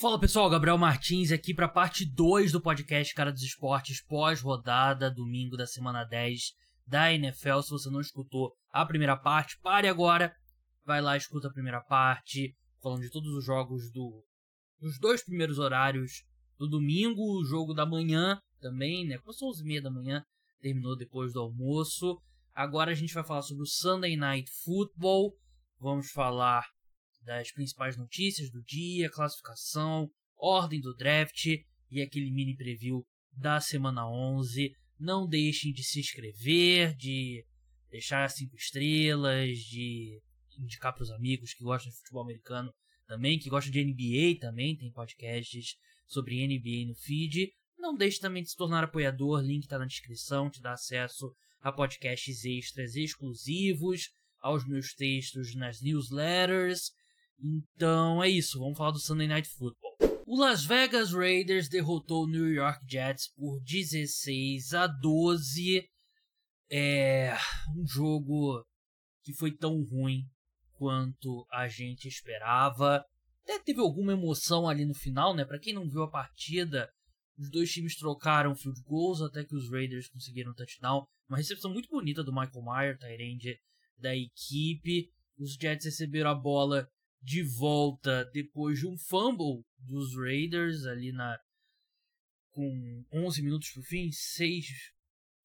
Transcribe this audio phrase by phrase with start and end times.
[0.00, 5.58] Fala pessoal, Gabriel Martins aqui para parte 2 do podcast Cara dos Esportes pós-rodada, domingo
[5.58, 6.54] da semana 10
[6.86, 7.60] da NFL.
[7.60, 10.34] Se você não escutou a primeira parte, pare agora,
[10.86, 14.24] vai lá escuta a primeira parte, falando de todos os jogos do
[14.80, 16.24] dos dois primeiros horários
[16.56, 19.18] do domingo, o jogo da manhã também, né?
[19.18, 20.24] Começou às 11h30 da manhã,
[20.62, 22.18] terminou depois do almoço.
[22.54, 25.36] Agora a gente vai falar sobre o Sunday Night Football.
[25.78, 26.64] Vamos falar
[27.22, 31.46] das principais notícias do dia, classificação, ordem do draft
[31.90, 34.74] e aquele mini preview da semana 11.
[34.98, 37.44] Não deixem de se inscrever, de
[37.90, 40.20] deixar cinco estrelas, de
[40.58, 42.72] indicar para os amigos que gostam de futebol americano
[43.06, 47.52] também, que gostam de NBA também, tem podcasts sobre NBA no feed.
[47.78, 51.72] Não deixe também de se tornar apoiador, link está na descrição, te dá acesso a
[51.72, 54.10] podcasts extras exclusivos,
[54.40, 56.92] aos meus textos nas newsletters
[57.42, 59.96] então é isso, vamos falar do Sunday Night Football.
[60.26, 65.88] O Las Vegas Raiders derrotou o New York Jets por 16 a 12.
[66.70, 67.36] É
[67.76, 68.64] um jogo
[69.24, 70.24] que foi tão ruim
[70.74, 73.04] quanto a gente esperava.
[73.42, 75.44] Até teve alguma emoção ali no final, né?
[75.44, 76.88] Para quem não viu a partida,
[77.36, 81.04] os dois times trocaram field goals até que os Raiders conseguiram touchdown.
[81.28, 83.58] Uma recepção muito bonita do Michael Meyer, Tyrande
[83.98, 85.10] da equipe.
[85.38, 86.88] Os Jets receberam a bola
[87.22, 91.38] de volta depois de um fumble dos Raiders ali na
[92.50, 94.66] com 11 minutos pro fim, 6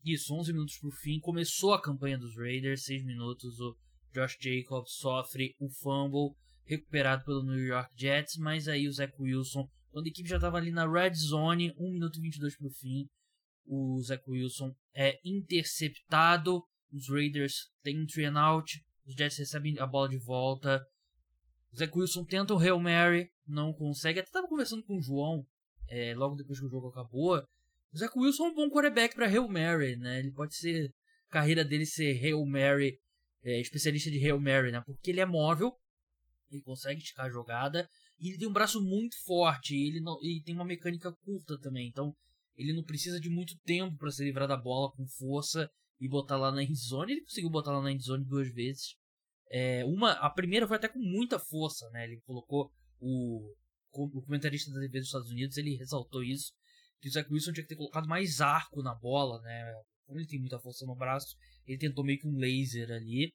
[0.03, 3.75] isso, 11 minutos pro fim, começou a campanha dos Raiders, 6 minutos o
[4.13, 9.67] Josh Jacobs sofre o fumble recuperado pelo New York Jets, mas aí o Zach Wilson,
[9.89, 13.07] quando a equipe já estava ali na red zone, 1 minuto e 22 pro fim,
[13.65, 18.71] o Zach Wilson é interceptado, os Raiders têm um three and out,
[19.05, 20.83] os Jets recebem a bola de volta,
[21.77, 24.19] Zach Wilson tenta o Hail Mary, não consegue.
[24.19, 25.45] Até tava conversando com o João,
[25.89, 27.37] é, logo depois que o jogo acabou.
[27.93, 30.19] O Zach Wilson é um bom quarterback para Hail Mary, né?
[30.19, 30.93] Ele pode ser.
[31.29, 32.97] Carreira dele ser Hail Mary,
[33.43, 34.81] é, especialista de Hail Mary, né?
[34.85, 35.73] Porque ele é móvel,
[36.51, 37.89] ele consegue esticar a jogada,
[38.19, 41.59] e ele tem um braço muito forte, e ele, não, ele tem uma mecânica curta
[41.59, 41.87] também.
[41.87, 42.15] Então,
[42.55, 45.69] ele não precisa de muito tempo para se livrar da bola com força
[45.99, 47.13] e botar lá na endzone.
[47.13, 48.95] Ele conseguiu botar lá na endzone duas vezes.
[49.51, 52.05] É, uma, a primeira foi até com muita força, né?
[52.05, 53.53] Ele colocou o,
[53.91, 56.51] o comentarista da TV dos Estados Unidos, ele ressaltou isso,
[56.99, 59.73] que o Zach Wilson tinha que ter colocado mais arco na bola, né?
[60.05, 61.35] Como ele tem muita força no braço,
[61.65, 63.33] ele tentou meio que um laser ali.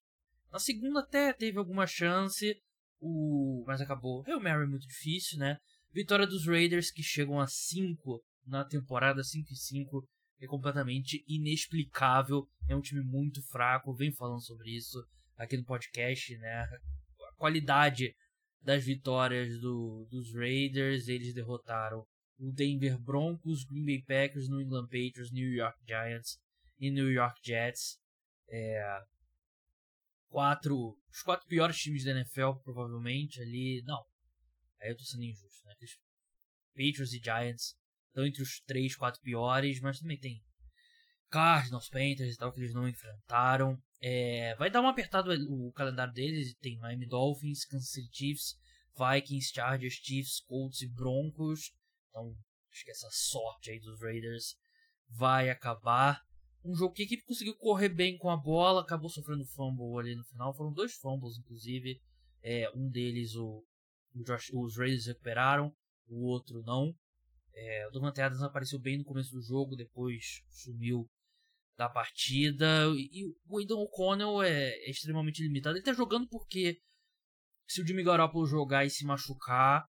[0.50, 2.54] Na segunda até teve alguma chance,
[3.00, 4.25] o mas acabou.
[4.27, 5.56] Hail Mary é muito difícil, né?
[5.92, 10.09] Vitória dos Raiders que chegam a 5 na temporada 5 e 5
[10.41, 12.47] é completamente inexplicável.
[12.69, 14.98] É um time muito fraco, vem falando sobre isso
[15.41, 16.62] aqui no podcast, né?
[16.62, 18.15] A qualidade
[18.61, 22.06] das vitórias do, dos Raiders, eles derrotaram
[22.39, 26.39] o Denver Broncos, Green Bay Packers, New England Patriots, New York Giants
[26.78, 27.99] e New York Jets.
[28.51, 29.01] É,
[30.28, 33.83] quatro, os quatro piores times da NFL, provavelmente, ali.
[33.87, 34.05] Não,
[34.81, 35.75] aí eu tô sendo injusto, né?
[36.75, 37.77] Patriots e Giants
[38.09, 40.43] estão entre os três, quatro piores, mas também tem
[41.30, 43.78] Cardinals, Panthers e tal, que eles não enfrentaram.
[44.02, 46.54] É, vai dar uma apertada o calendário deles.
[46.60, 48.56] Tem Miami Dolphins, Kansas City Chiefs,
[48.98, 51.72] Vikings, Chargers, Chiefs, Colts e Broncos.
[52.08, 52.34] Então,
[52.70, 54.56] acho que essa sorte aí dos Raiders
[55.08, 56.20] vai acabar.
[56.64, 60.14] Um jogo que a equipe conseguiu correr bem com a bola, acabou sofrendo fumble ali
[60.14, 60.54] no final.
[60.54, 62.00] Foram dois fumbles, inclusive.
[62.42, 63.64] É, um deles o,
[64.14, 65.72] o Josh, os Raiders recuperaram,
[66.08, 66.94] o outro não.
[67.54, 71.08] É, o Davante Adams apareceu bem no começo do jogo, depois sumiu
[71.80, 72.66] da partida.
[72.94, 75.78] E o Aidan O'Connell é, é, extremamente limitado.
[75.78, 76.78] Ele tá jogando porque
[77.66, 79.86] se o Jimmy Garoppolo jogar e se machucar,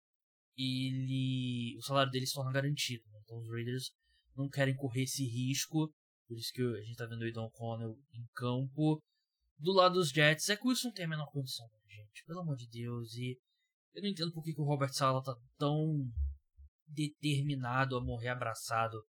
[0.56, 3.04] ele o salário dele se torna garantido.
[3.10, 3.20] Né?
[3.24, 3.92] Então os Raiders
[4.36, 5.92] não querem correr esse risco.
[6.28, 9.02] Por isso que a gente tá vendo o Aidan O'Connell em campo.
[9.58, 12.24] Do lado dos Jets, é que o Wilson tem a menor condição, né, gente.
[12.24, 13.16] Pelo amor de Deus.
[13.16, 13.36] E
[13.96, 16.08] eu não entendo por que, que o Robert Sala tá tão
[16.88, 19.04] determinado a morrer abraçado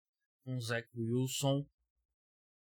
[0.45, 1.67] com o Zach Wilson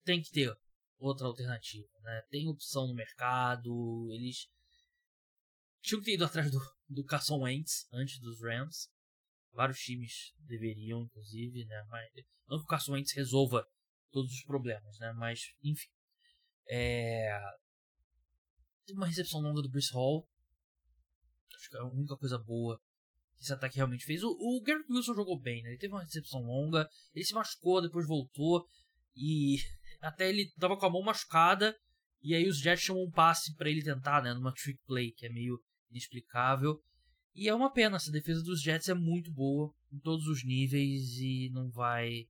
[0.04, 0.54] tem que ter
[0.98, 2.22] outra alternativa, né?
[2.30, 4.48] Tem opção no mercado, eles
[5.80, 6.58] tinham que ter ido atrás do,
[6.88, 8.90] do Carson Wentz antes dos Rams.
[9.52, 11.84] Vários times deveriam, inclusive, né?
[11.88, 12.08] Mas
[12.46, 13.66] não que o Carson Wentz resolva
[14.10, 15.12] todos os problemas, né?
[15.12, 15.88] Mas, enfim.
[16.68, 17.30] É...
[18.86, 20.28] Teve uma recepção longa do Bruce Hall.
[21.56, 22.80] Acho que é a única coisa boa
[23.36, 24.22] que esse ataque realmente fez.
[24.22, 25.70] O, o Garrett Wilson jogou bem, né?
[25.70, 28.66] Ele teve uma recepção longa, ele se machucou, depois voltou.
[29.16, 29.56] E
[30.00, 31.76] até ele tava com a mão machucada.
[32.22, 34.34] E aí os Jets chamam um passe para ele tentar, né?
[34.34, 35.58] Numa trick play, que é meio
[35.90, 36.80] inexplicável.
[37.34, 41.16] E é uma pena, essa defesa dos Jets é muito boa em todos os níveis
[41.18, 42.26] e não vai.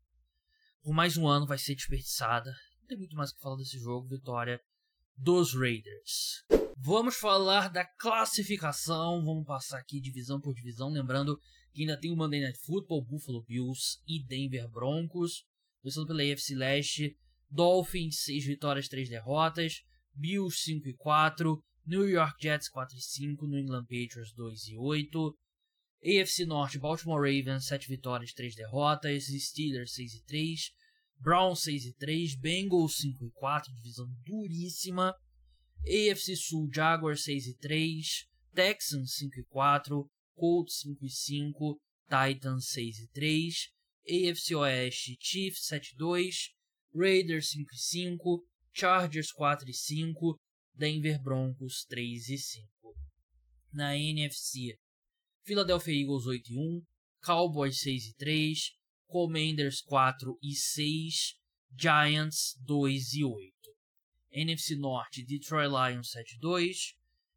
[0.83, 2.51] Por mais um ano vai ser desperdiçada.
[2.81, 4.09] Não tem muito mais o que falar desse jogo.
[4.09, 4.61] Vitória
[5.17, 6.45] dos Raiders.
[6.77, 9.25] Vamos falar da classificação.
[9.25, 10.91] Vamos passar aqui divisão por divisão.
[10.91, 11.39] Lembrando
[11.73, 15.45] que ainda tem o Monday Night Football, Buffalo Bills e Denver Broncos.
[15.83, 17.17] Começando pela AFC Leste,
[17.51, 19.83] Dolphins 6 vitórias, 3 derrotas,
[20.15, 24.77] Bills 5 e 4, New York Jets 4 e 5, New England Patriots 2 e
[24.77, 25.39] 8,
[26.03, 30.73] AFC Norte, Baltimore Ravens 7 vitórias, 3 derrotas, Steelers 6 e 3,
[31.19, 35.15] Browns 6 e 3, Bengals 5 e 4, divisão duríssima,
[35.85, 42.69] AFC Sul, Jaguars 6 e 3, Texans 5 e 4, Colts 5 e 5, Titans
[42.69, 43.51] 6 e 3,
[44.09, 46.60] AFC Oeste, Chiefs 7 e 2,
[46.95, 48.43] Raiders 5 e 5,
[48.73, 50.35] Chargers 4 e 5,
[50.75, 52.69] Denver Broncos 3 e 5.
[53.73, 54.77] Na NFC,
[55.45, 56.83] Philadelphia Eagles 8 e 1,
[57.21, 58.55] Cowboys 6 e 3,
[59.07, 61.37] Commanders 4 e 6,
[61.77, 63.53] Giants 2 e 8.
[64.33, 66.73] NFC Norte, Detroit Lions 7 e 2,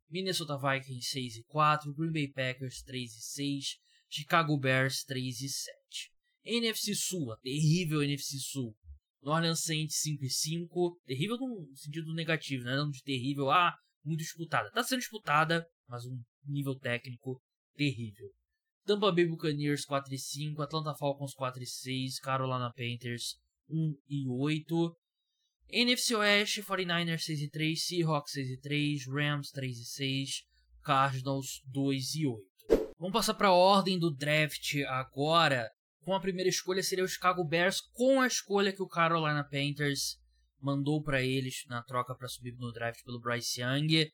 [0.09, 5.33] Minnesota Vikings 6 e 4, Green Bay Packers 3 e 6, Chicago Bears 3 e
[5.33, 6.11] 7.
[6.45, 8.75] NFC Sul, a terrível NFC Sul.
[9.23, 11.01] Orleans Saints 5 e 5.
[11.05, 12.75] Terrível no sentido negativo, né?
[12.75, 13.73] Não de terrível, ah,
[14.03, 14.69] muito disputada.
[14.71, 17.41] Tá sendo disputada, mas um nível técnico
[17.75, 18.29] terrível.
[18.85, 23.35] Tampa Bay Buccaneers 4 e 5, Atlanta Falcons 4 e 6, Carolina Panthers
[23.69, 24.97] 1 e 8.
[25.69, 30.29] NFC Oeste, 49ers 6 e 3, Seahawks 6 e 3, Rams 3 e 6,
[30.83, 32.43] Cardinals 2 e 8.
[32.99, 35.69] Vamos passar para a ordem do draft agora
[36.03, 40.19] com a primeira escolha seria o Chicago Bears, com a escolha que o Carolina Panthers
[40.59, 44.09] mandou para eles na troca para subir no draft pelo Bryce Young.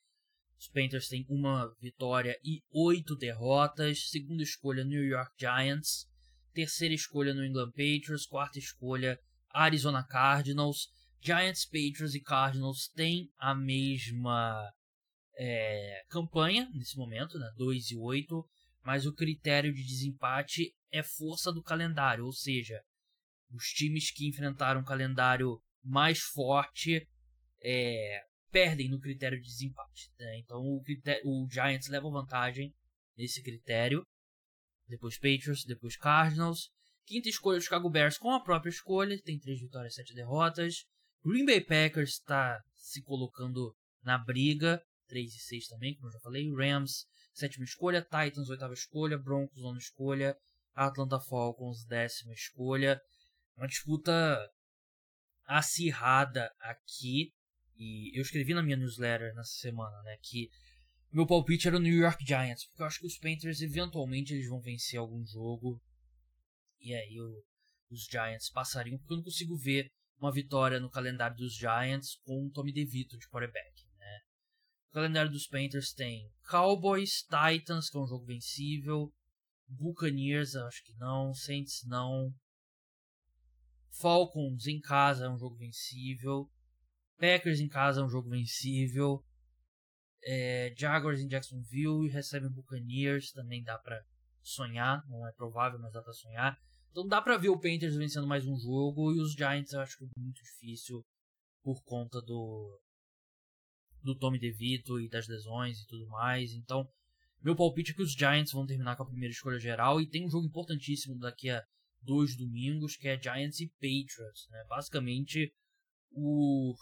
[0.58, 4.10] Os Panthers têm uma vitória e oito derrotas.
[4.10, 6.08] Segunda escolha, New York Giants.
[6.54, 8.26] Terceira escolha, New England Patriots.
[8.26, 9.18] Quarta escolha,
[9.52, 10.90] Arizona Cardinals.
[11.22, 14.70] Giants, Patriots e Cardinals têm a mesma
[15.38, 17.50] é, campanha nesse momento, né?
[17.58, 18.46] 2 e 8
[18.84, 22.82] mas o critério de desempate é força do calendário, ou seja,
[23.52, 27.08] os times que enfrentaram um calendário mais forte
[27.62, 28.22] é,
[28.52, 30.12] perdem no critério de desempate.
[30.18, 30.40] Né?
[30.40, 32.74] Então o, critério, o Giants leva vantagem
[33.18, 34.04] nesse critério.
[34.88, 36.72] Depois Patriots, depois Cardinals.
[37.06, 40.86] Quinta escolha, Chicago Bears com a própria escolha, tem três vitórias, sete derrotas.
[41.24, 46.20] Green Bay Packers está se colocando na briga, 3 e 6 também, como eu já
[46.20, 46.50] falei.
[46.54, 47.06] Rams
[47.40, 50.38] sétima escolha, Titans, oitava escolha, Broncos, nona escolha,
[50.76, 53.02] Atlanta Falcons, décima escolha.
[53.58, 54.40] Uma disputa
[55.46, 57.34] acirrada aqui.
[57.76, 60.50] E eu escrevi na minha newsletter nessa semana, né, que
[61.12, 64.48] meu palpite era o New York Giants, porque eu acho que os Panthers eventualmente eles
[64.48, 65.82] vão vencer algum jogo.
[66.80, 67.44] E aí eu,
[67.90, 69.90] os Giants passariam, porque eu não consigo ver
[70.20, 73.89] uma vitória no calendário dos Giants com o Tommy DeVito de quarterback.
[74.90, 79.14] O calendário dos Panthers tem Cowboys, Titans, que é um jogo vencível,
[79.68, 82.34] Buccaneers, acho que não, Saints não,
[83.92, 86.50] Falcons em casa é um jogo vencível,
[87.20, 89.24] Packers em casa é um jogo vencível,
[90.24, 94.02] é, Jaguars em Jacksonville e recebem Buccaneers, também dá pra
[94.42, 96.58] sonhar, não é provável, mas dá pra sonhar.
[96.92, 99.14] Então dá pra ver o Panthers vencendo mais um jogo.
[99.14, 101.06] E os Giants eu acho que é muito difícil
[101.64, 102.80] por conta do
[104.04, 106.54] do Tommy DeVito e das lesões e tudo mais.
[106.54, 106.88] Então,
[107.42, 110.26] meu palpite é que os Giants vão terminar com a primeira escolha geral e tem
[110.26, 111.64] um jogo importantíssimo daqui a
[112.02, 114.64] dois domingos que é Giants e Patriots, né?
[114.68, 115.54] Basicamente
[116.12, 116.76] o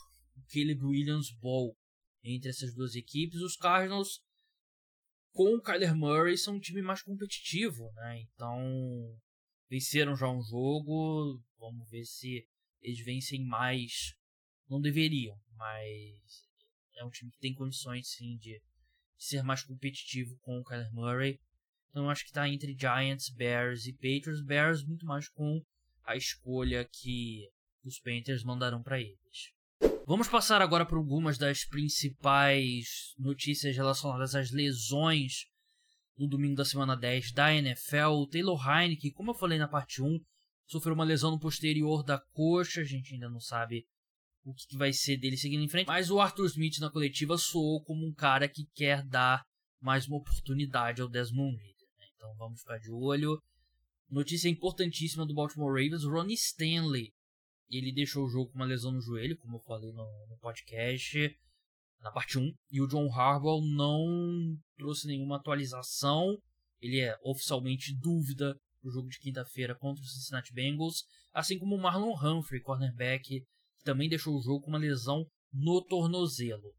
[0.52, 1.76] Caleb Williams Bowl
[2.24, 3.42] entre essas duas equipes.
[3.42, 4.22] Os Cardinals
[5.32, 8.22] com o Kyler Murray são um time mais competitivo, né?
[8.22, 9.20] Então
[9.70, 12.48] venceram já um jogo, vamos ver se
[12.82, 14.16] eles vencem mais.
[14.70, 16.47] Não deveriam, mas
[16.98, 18.54] é um time que tem condições sim de,
[19.18, 21.40] de ser mais competitivo com o Kyler Murray.
[21.90, 24.44] Então acho que está entre Giants, Bears e Patriots.
[24.44, 25.62] Bears muito mais com
[26.04, 27.50] a escolha que
[27.84, 29.54] os Panthers mandarão para eles.
[30.06, 35.48] Vamos passar agora por algumas das principais notícias relacionadas às lesões
[36.18, 38.12] no domingo da semana 10 da NFL.
[38.14, 40.20] O Taylor Heineke, como eu falei na parte 1,
[40.66, 42.82] sofreu uma lesão no posterior da coxa.
[42.82, 43.86] A gente ainda não sabe
[44.50, 45.88] o que vai ser dele seguindo em frente.
[45.88, 49.44] Mas o Arthur Smith na coletiva soou como um cara que quer dar
[49.82, 51.88] mais uma oportunidade ao Desmond Reader.
[51.98, 52.06] Né?
[52.16, 53.42] Então vamos ficar de olho.
[54.10, 57.12] Notícia importantíssima do Baltimore Ravens: Ronnie Stanley.
[57.70, 61.38] Ele deixou o jogo com uma lesão no joelho, como eu falei no, no podcast,
[62.00, 62.54] na parte 1.
[62.72, 66.38] E o John Harbaugh não trouxe nenhuma atualização.
[66.80, 71.82] ele é oficialmente dúvida pro jogo de quinta-feira contra os Cincinnati Bengals, assim como o
[71.82, 73.44] Marlon Humphrey, cornerback,
[73.88, 76.76] também deixou o jogo com uma lesão no tornozelo.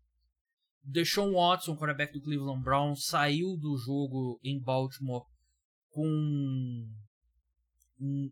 [0.84, 5.24] Deshaun Watson, quarterback do Cleveland Browns, saiu do jogo em Baltimore
[5.88, 6.86] com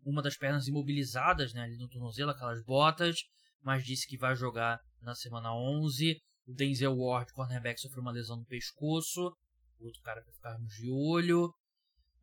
[0.05, 3.17] uma das pernas imobilizadas né, ali no tornozelo, aquelas botas,
[3.63, 6.21] mas disse que vai jogar na semana 11.
[6.45, 9.35] O Denzel Ward, cornerback, sofreu uma lesão no pescoço.
[9.79, 11.51] Outro cara para ficarmos de olho.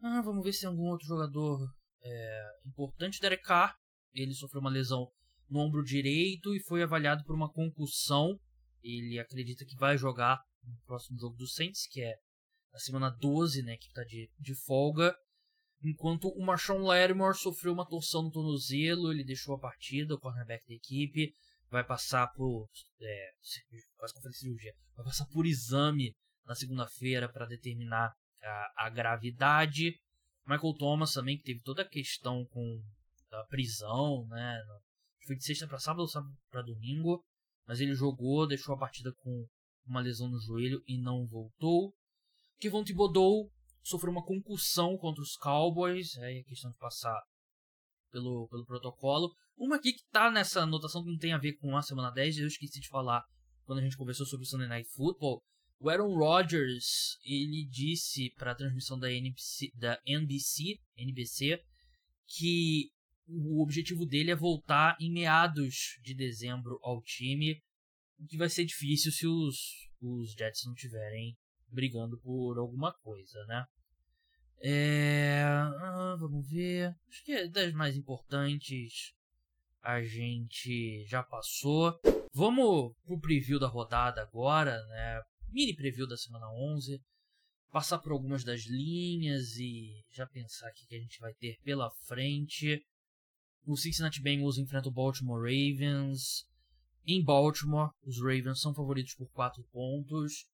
[0.01, 1.69] Ah, vamos ver se tem algum outro jogador
[2.03, 3.21] é, importante.
[3.21, 3.75] Derek Carr,
[4.15, 5.11] ele sofreu uma lesão
[5.49, 8.39] no ombro direito e foi avaliado por uma concussão.
[8.83, 12.15] Ele acredita que vai jogar no próximo jogo do Saints, que é
[12.73, 15.15] na semana 12, né, que está de, de folga.
[15.83, 20.67] Enquanto o Marshawn Lattimore sofreu uma torção no tornozelo, ele deixou a partida, o cornerback
[20.67, 21.33] da equipe,
[21.71, 22.69] vai passar por.
[23.01, 23.31] É,
[23.97, 24.73] quase cirurgia.
[24.97, 26.15] Vai passar por exame
[26.47, 29.95] na segunda-feira para determinar a, a, gravidade.
[30.47, 32.83] Michael Thomas também, que teve toda a questão com
[33.33, 34.63] a prisão, né?
[35.27, 37.23] Foi de sexta para sábado ou sábado para domingo.
[37.67, 39.47] Mas ele jogou, deixou a partida com
[39.87, 41.95] uma lesão no joelho e não voltou.
[42.59, 43.51] Kevon Thibodeau
[43.83, 46.17] sofreu uma concussão contra os Cowboys.
[46.19, 47.21] Aí é a questão de passar
[48.11, 49.35] pelo, pelo protocolo.
[49.57, 52.39] Uma aqui que tá nessa anotação que não tem a ver com a semana 10,
[52.39, 53.23] eu esqueci de falar
[53.65, 55.43] quando a gente conversou sobre o Sunday Night Football.
[55.81, 61.61] O Aaron Rodgers, ele disse para a transmissão da NBC, da NBC, NBC
[62.27, 62.91] que
[63.27, 67.63] o objetivo dele é voltar em meados de dezembro ao time,
[68.19, 69.57] o que vai ser difícil se os,
[70.01, 71.37] os Jets não tiverem
[71.69, 73.65] brigando por alguma coisa, né?
[74.63, 76.95] É, ah, vamos ver.
[77.09, 79.15] Acho que é das mais importantes
[79.83, 81.99] a gente já passou.
[82.33, 85.21] Vamos pro preview da rodada agora, né?
[85.49, 87.01] Mini preview da semana 11.
[87.71, 91.91] Passar por algumas das linhas e já pensar aqui que a gente vai ter pela
[92.07, 92.83] frente.
[93.67, 96.47] O Cincinnati Bengals enfrenta o Baltimore Ravens.
[97.07, 100.47] Em Baltimore, os Ravens são favoritos por 4 pontos.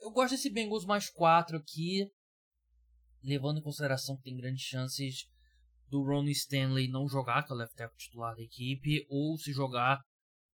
[0.00, 2.10] Eu gosto desse Bengals mais 4 aqui,
[3.22, 5.28] levando em consideração que tem grandes chances
[5.88, 9.52] do Ronnie Stanley não jogar, que é o left tackle titular da equipe, ou se
[9.52, 10.00] jogar,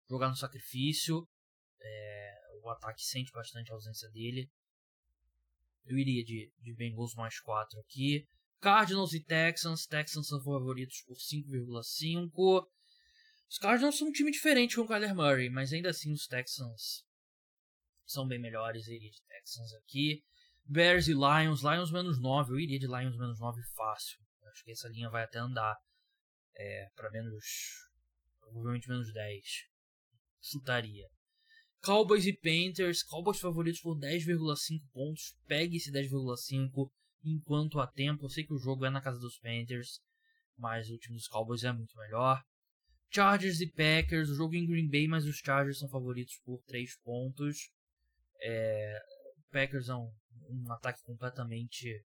[0.09, 1.27] jogar no sacrifício.
[1.81, 4.49] É, o ataque sente bastante a ausência dele.
[5.85, 8.27] Eu iria de, de Bengals mais 4 aqui.
[8.63, 9.87] Cardinals e Texans.
[9.87, 12.65] Texans são favoritos por 5,5.
[13.51, 17.05] Os Cardinals são um time diferente com o Kyler Murray, mas ainda assim os Texans
[18.07, 18.87] são bem melhores.
[18.87, 20.23] Eu iria de Texans aqui.
[20.65, 21.63] Bears e Lions.
[21.63, 22.53] Lions menos 9.
[22.53, 24.21] Eu iria de Lions menos 9 fácil.
[24.53, 25.77] Acho que essa linha vai até andar
[26.55, 27.45] é, para menos.
[28.39, 29.45] Provavelmente menos 10.
[30.41, 31.09] Chutaria.
[31.83, 33.03] Cowboys e Panthers.
[33.03, 35.37] Cowboys favoritos por 10,5 pontos.
[35.49, 36.93] Pegue esse 10,5
[37.25, 38.25] enquanto há tempo.
[38.25, 40.01] Eu sei que o jogo é na casa dos Panthers,
[40.57, 42.43] mas o time dos Cowboys é muito melhor.
[43.11, 46.99] Chargers e Packers, o jogo em Green Bay, mas os Chargers são favoritos por 3
[47.03, 47.71] pontos.
[48.41, 48.99] É,
[49.51, 50.11] Packers é um,
[50.49, 52.03] um ataque completamente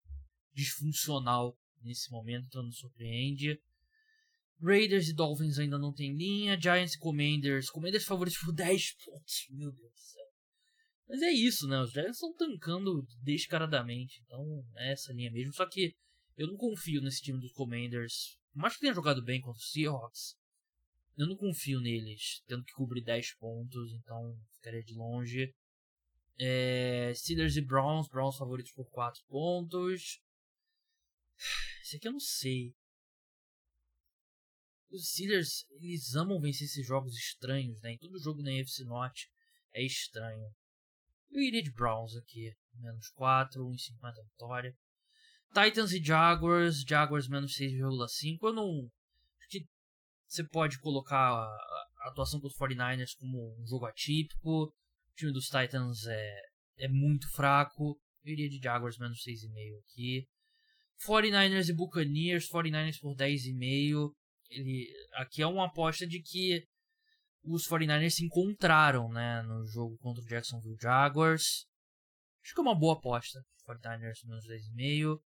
[0.53, 3.60] disfuncional nesse momento, então não surpreende.
[4.62, 6.60] Raiders e Dolphins ainda não tem linha.
[6.60, 7.70] Giants e Commanders.
[7.70, 9.48] Commanders favoritos por 10 pontos.
[9.50, 10.23] Meu Deus do céu.
[11.13, 11.79] Mas é isso, né?
[11.79, 14.20] Os Giants estão tancando descaradamente.
[14.25, 15.53] Então é essa linha mesmo.
[15.53, 15.96] Só que
[16.36, 18.36] eu não confio nesse time dos Commanders.
[18.51, 20.36] Por mais que tenha jogado bem contra os Seahawks,
[21.15, 22.41] eu não confio neles.
[22.48, 23.93] Tendo que cobrir 10 pontos.
[23.93, 25.53] Então ficaria de longe.
[26.39, 28.08] É, Steelers e Browns.
[28.08, 30.20] Browns favoritos por 4 pontos.
[31.84, 32.74] Esse aqui eu não sei.
[34.89, 37.91] Os Steelers, eles amam vencer esses jogos estranhos, né?
[37.91, 39.29] Em todo jogo na UFC Norte
[39.74, 40.51] é estranho.
[41.33, 42.53] Eu iria de Browns aqui.
[42.75, 44.75] Menos 4, 1,50 vitória.
[45.53, 46.83] Titans e Jaguars.
[46.87, 48.37] Jaguars menos 6,5.
[48.43, 48.89] Eu não.
[49.39, 49.65] Acho que
[50.27, 54.65] você pode colocar a, atuação dos 49ers como um jogo atípico.
[54.65, 56.41] O time dos Titans é,
[56.79, 57.99] é muito fraco.
[58.23, 60.27] Eu iria de Jaguars menos 6,5 aqui.
[61.07, 62.47] 49ers e Buccaneers.
[62.47, 64.11] 49ers por 10,5.
[64.49, 66.63] Ele, aqui é uma aposta de que
[67.43, 71.67] os 49ers se encontraram né, no jogo contra o Jacksonville Jaguars.
[72.41, 73.43] Acho que é uma boa aposta.
[73.67, 75.21] 49ers menos 10,5.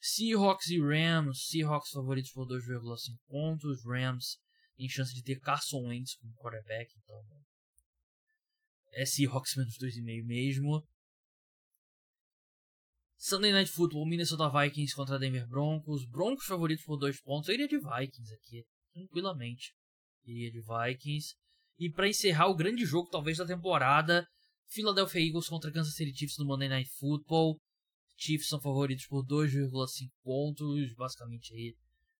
[0.00, 1.46] Seahawks e Rams.
[1.48, 3.84] Seahawks favoritos por 2,5 pontos.
[3.84, 4.38] Rams
[4.78, 6.92] em chance de ter Carson Wentz como quarterback.
[7.02, 7.22] Então
[8.92, 10.86] é Seahawks menos 2,5 mesmo.
[13.16, 16.04] Sunday Night Football, Minnesota Vikings contra Denver Broncos.
[16.06, 17.48] Broncos favoritos por 2 pontos.
[17.48, 19.74] Eu iria de Vikings aqui, tranquilamente.
[20.24, 21.34] Iria de Vikings.
[21.78, 24.26] E para encerrar o grande jogo, talvez, da temporada,
[24.68, 27.58] Philadelphia Eagles contra Kansas City Chiefs no Monday Night Football.
[28.16, 31.74] Chiefs são favoritos por 2,5 pontos, basicamente aí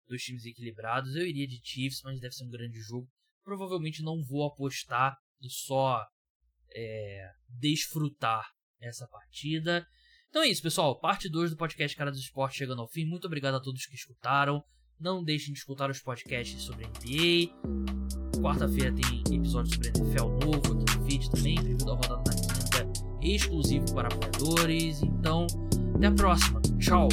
[0.09, 1.15] dos times equilibrados.
[1.15, 3.09] Eu iria de Chiefs, mas deve ser um grande jogo.
[3.45, 6.05] Provavelmente não vou apostar e só
[6.75, 8.45] é, desfrutar
[8.81, 9.87] essa partida.
[10.29, 10.99] Então é isso, pessoal.
[10.99, 13.05] Parte 2 do podcast Cara do Esporte chegando ao fim.
[13.05, 14.63] Muito obrigado a todos que escutaram.
[15.05, 18.41] Não deixem de escutar os podcasts sobre NBA.
[18.41, 21.57] Quarta-feira tem episódio sobre NFL novo aqui no feed também.
[21.57, 25.03] Preview da rodada na quinta, exclusivo para apoiadores.
[25.03, 25.47] Então,
[25.95, 26.63] até a próxima.
[26.79, 27.09] Tchau.